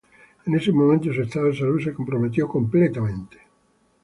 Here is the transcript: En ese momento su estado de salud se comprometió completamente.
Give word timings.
En 0.47 0.55
ese 0.55 0.71
momento 0.71 1.13
su 1.13 1.21
estado 1.21 1.45
de 1.49 1.53
salud 1.55 1.79
se 1.79 1.93
comprometió 1.93 2.47
completamente. 2.47 3.37